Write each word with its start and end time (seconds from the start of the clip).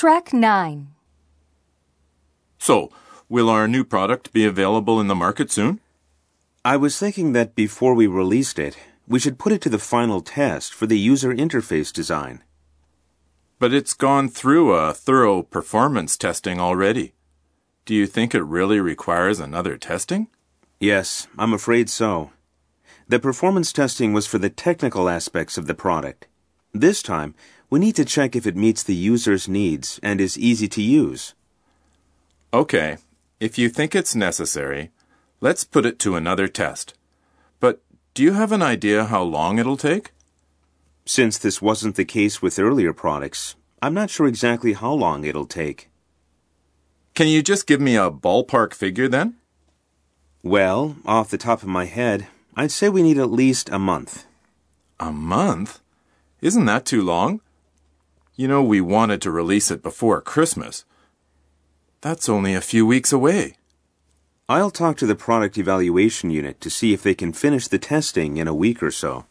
Track 0.00 0.32
9. 0.32 0.88
So, 2.58 2.90
will 3.28 3.50
our 3.50 3.68
new 3.68 3.84
product 3.84 4.32
be 4.32 4.46
available 4.46 4.98
in 4.98 5.08
the 5.08 5.14
market 5.14 5.50
soon? 5.50 5.78
I 6.64 6.78
was 6.78 6.98
thinking 6.98 7.34
that 7.34 7.54
before 7.54 7.92
we 7.92 8.06
released 8.06 8.58
it, 8.58 8.78
we 9.06 9.18
should 9.18 9.38
put 9.38 9.52
it 9.52 9.60
to 9.60 9.68
the 9.68 9.78
final 9.78 10.22
test 10.22 10.72
for 10.72 10.86
the 10.86 10.98
user 10.98 11.34
interface 11.34 11.92
design. 11.92 12.42
But 13.58 13.74
it's 13.74 13.92
gone 13.92 14.30
through 14.30 14.72
a 14.72 14.94
thorough 14.94 15.42
performance 15.42 16.16
testing 16.16 16.58
already. 16.58 17.12
Do 17.84 17.94
you 17.94 18.06
think 18.06 18.34
it 18.34 18.42
really 18.44 18.80
requires 18.80 19.38
another 19.38 19.76
testing? 19.76 20.28
Yes, 20.80 21.28
I'm 21.36 21.52
afraid 21.52 21.90
so. 21.90 22.30
The 23.06 23.20
performance 23.20 23.70
testing 23.70 24.14
was 24.14 24.26
for 24.26 24.38
the 24.38 24.48
technical 24.48 25.10
aspects 25.10 25.58
of 25.58 25.66
the 25.66 25.74
product. 25.74 26.26
This 26.72 27.02
time, 27.02 27.34
we 27.70 27.78
need 27.78 27.94
to 27.96 28.04
check 28.04 28.34
if 28.34 28.46
it 28.46 28.56
meets 28.56 28.82
the 28.82 28.94
user's 28.94 29.48
needs 29.48 30.00
and 30.02 30.20
is 30.20 30.36
easy 30.36 30.68
to 30.68 30.82
use. 30.82 31.34
Okay, 32.52 32.98
if 33.38 33.56
you 33.56 33.68
think 33.68 33.94
it's 33.94 34.14
necessary, 34.14 34.90
let's 35.40 35.62
put 35.62 35.86
it 35.86 36.00
to 36.00 36.16
another 36.16 36.48
test. 36.48 36.94
But 37.60 37.80
do 38.12 38.24
you 38.24 38.32
have 38.32 38.50
an 38.50 38.60
idea 38.60 39.04
how 39.04 39.22
long 39.22 39.58
it'll 39.58 39.76
take? 39.76 40.10
Since 41.06 41.38
this 41.38 41.62
wasn't 41.62 41.94
the 41.94 42.04
case 42.04 42.42
with 42.42 42.58
earlier 42.58 42.92
products, 42.92 43.54
I'm 43.80 43.94
not 43.94 44.10
sure 44.10 44.26
exactly 44.26 44.72
how 44.72 44.92
long 44.92 45.24
it'll 45.24 45.46
take. 45.46 45.88
Can 47.14 47.28
you 47.28 47.42
just 47.42 47.66
give 47.66 47.80
me 47.80 47.96
a 47.96 48.10
ballpark 48.10 48.74
figure 48.74 49.08
then? 49.08 49.36
Well, 50.42 50.96
off 51.06 51.30
the 51.30 51.38
top 51.38 51.62
of 51.62 51.68
my 51.68 51.84
head, 51.84 52.26
I'd 52.56 52.72
say 52.72 52.88
we 52.88 53.02
need 53.02 53.18
at 53.18 53.30
least 53.30 53.70
a 53.70 53.78
month. 53.78 54.26
A 54.98 55.12
month? 55.12 55.80
Isn't 56.40 56.64
that 56.64 56.84
too 56.84 57.02
long? 57.02 57.40
You 58.40 58.48
know, 58.48 58.62
we 58.62 58.80
wanted 58.80 59.20
to 59.20 59.30
release 59.30 59.70
it 59.70 59.82
before 59.82 60.22
Christmas. 60.22 60.86
That's 62.00 62.26
only 62.26 62.54
a 62.54 62.62
few 62.62 62.86
weeks 62.86 63.12
away. 63.12 63.56
I'll 64.48 64.70
talk 64.70 64.96
to 64.96 65.06
the 65.06 65.14
product 65.14 65.58
evaluation 65.58 66.30
unit 66.30 66.58
to 66.62 66.70
see 66.70 66.94
if 66.94 67.02
they 67.02 67.14
can 67.14 67.34
finish 67.34 67.68
the 67.68 67.78
testing 67.78 68.38
in 68.38 68.48
a 68.48 68.54
week 68.54 68.82
or 68.82 68.90
so. 68.90 69.26